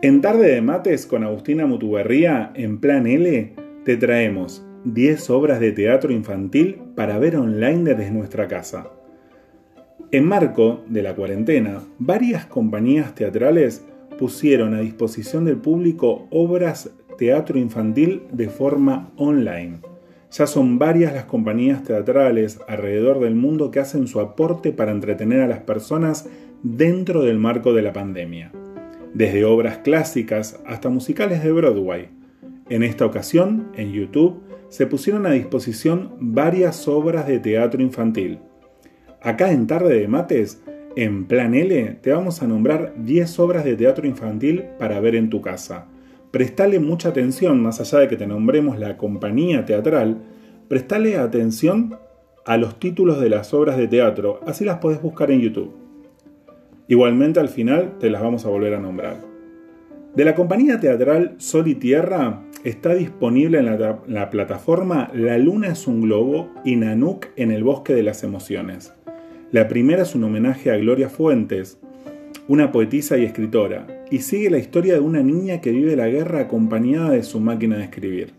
[0.00, 3.52] En Tarde de Mates con Agustina Mutuberría, en Plan L,
[3.84, 8.92] te traemos 10 obras de teatro infantil para ver online desde nuestra casa.
[10.12, 13.84] En marco de la cuarentena, varias compañías teatrales
[14.20, 19.80] pusieron a disposición del público obras teatro infantil de forma online.
[20.30, 25.40] Ya son varias las compañías teatrales alrededor del mundo que hacen su aporte para entretener
[25.40, 26.28] a las personas
[26.62, 28.52] dentro del marco de la pandemia,
[29.14, 32.08] desde obras clásicas hasta musicales de Broadway.
[32.68, 38.38] En esta ocasión, en YouTube, se pusieron a disposición varias obras de teatro infantil.
[39.22, 40.62] Acá en Tarde de Mates,
[40.96, 45.30] en Plan L, te vamos a nombrar 10 obras de teatro infantil para ver en
[45.30, 45.86] tu casa
[46.30, 50.18] prestale mucha atención, más allá de que te nombremos la compañía teatral,
[50.68, 51.98] prestale atención
[52.44, 55.87] a los títulos de las obras de teatro, así las podés buscar en YouTube.
[56.88, 59.20] Igualmente al final te las vamos a volver a nombrar.
[60.14, 65.68] De la compañía teatral Sol y Tierra está disponible en la, la plataforma La Luna
[65.68, 68.94] es un globo y Nanuk en el bosque de las emociones.
[69.52, 71.78] La primera es un homenaje a Gloria Fuentes,
[72.48, 76.40] una poetisa y escritora, y sigue la historia de una niña que vive la guerra
[76.40, 78.32] acompañada de su máquina de escribir.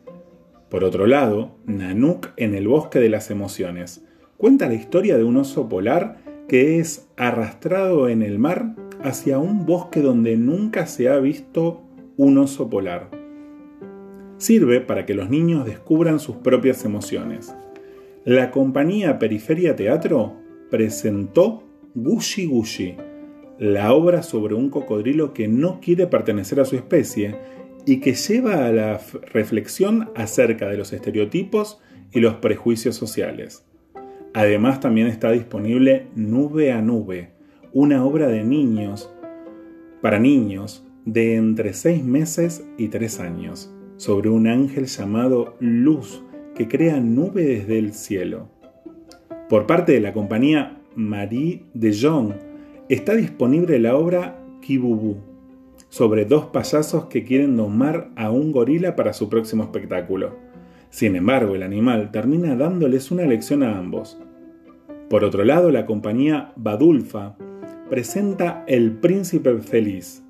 [0.70, 4.04] Por otro lado, Nanook en el bosque de las emociones
[4.38, 6.18] cuenta la historia de un oso polar
[6.50, 11.84] que es arrastrado en el mar hacia un bosque donde nunca se ha visto
[12.18, 13.10] un oso polar.
[14.38, 17.56] Sirve para que los niños descubran sus propias emociones.
[18.26, 20.34] La compañía Periferia Teatro
[20.70, 22.96] presentó Gushi Gushi,
[23.60, 27.36] la obra sobre un cocodrilo que no quiere pertenecer a su especie
[27.86, 29.00] y que lleva a la
[29.34, 31.80] reflexión acerca de los estereotipos
[32.12, 33.69] y los prejuicios sociales.
[34.34, 37.32] Además también está disponible Nube a Nube,
[37.74, 39.12] una obra de niños,
[40.02, 46.24] para niños de entre 6 meses y 3 años, sobre un ángel llamado Luz
[46.56, 48.50] que crea nube desde el cielo.
[49.48, 52.34] Por parte de la compañía Marie de Jong,
[52.90, 55.18] está disponible la obra Kibubu,
[55.88, 60.49] sobre dos payasos que quieren domar a un gorila para su próximo espectáculo.
[60.90, 64.20] Sin embargo, el animal termina dándoles una lección a ambos.
[65.10, 67.36] Por otro lado, la compañía Badulfa
[67.90, 70.24] presenta El Príncipe Feliz,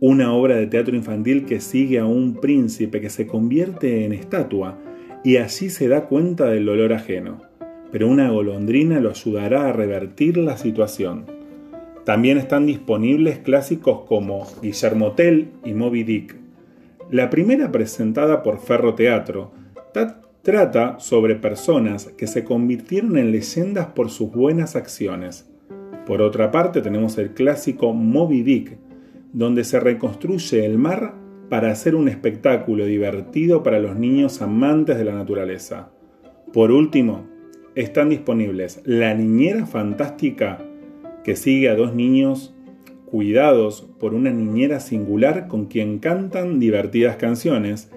[0.00, 4.78] una obra de teatro infantil que sigue a un príncipe que se convierte en estatua
[5.24, 7.42] y allí se da cuenta del dolor ajeno,
[7.90, 11.26] pero una golondrina lo ayudará a revertir la situación.
[12.04, 16.36] También están disponibles clásicos como Guillermo Tell y Moby Dick.
[17.10, 19.52] La primera presentada por Ferro Teatro
[20.42, 25.50] trata sobre personas que se convirtieron en leyendas por sus buenas acciones.
[26.06, 28.78] Por otra parte tenemos el clásico Moby Dick,
[29.32, 31.14] donde se reconstruye el mar
[31.48, 35.90] para hacer un espectáculo divertido para los niños amantes de la naturaleza.
[36.52, 37.26] Por último,
[37.74, 40.58] están disponibles La Niñera Fantástica
[41.24, 42.54] que sigue a dos niños
[43.06, 47.90] cuidados por una niñera singular con quien cantan divertidas canciones,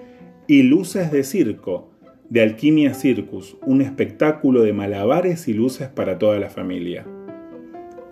[0.46, 1.90] y Luces de Circo,
[2.28, 7.06] de Alquimia Circus, un espectáculo de malabares y luces para toda la familia.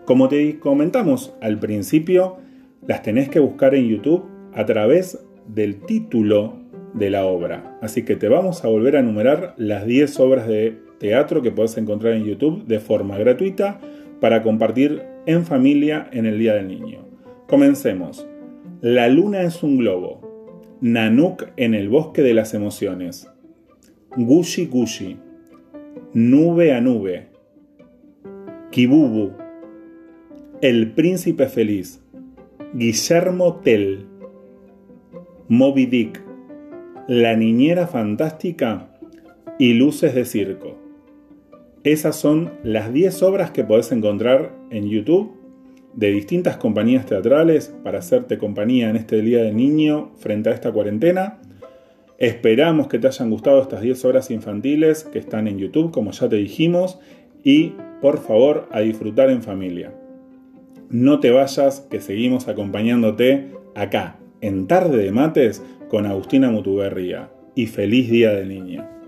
[0.04, 2.38] Como te comentamos al principio,
[2.86, 4.24] las tenés que buscar en YouTube
[4.54, 6.54] a través del título
[6.94, 7.78] de la obra.
[7.82, 11.76] Así que te vamos a volver a enumerar las 10 obras de teatro que puedes
[11.78, 13.80] encontrar en YouTube de forma gratuita
[14.20, 17.06] para compartir en familia en el Día del Niño.
[17.48, 18.26] Comencemos.
[18.80, 20.29] La luna es un globo.
[20.82, 23.30] Nanook en el bosque de las emociones.
[24.16, 25.18] Gushi Gushi.
[26.14, 27.28] Nube a nube.
[28.70, 29.32] Kibubu.
[30.62, 32.02] El príncipe feliz.
[32.72, 34.06] Guillermo Tell.
[35.48, 36.22] Moby Dick.
[37.08, 38.88] La niñera fantástica
[39.58, 40.78] y luces de circo.
[41.84, 45.39] Esas son las 10 obras que podés encontrar en YouTube
[45.94, 50.72] de distintas compañías teatrales para hacerte compañía en este Día del Niño frente a esta
[50.72, 51.38] cuarentena.
[52.18, 56.28] Esperamos que te hayan gustado estas 10 obras infantiles que están en YouTube, como ya
[56.28, 56.98] te dijimos,
[57.42, 59.92] y por favor a disfrutar en familia.
[60.90, 67.30] No te vayas, que seguimos acompañándote acá, en Tarde de Mates, con Agustina Mutuberría.
[67.54, 68.99] Y feliz Día del Niño.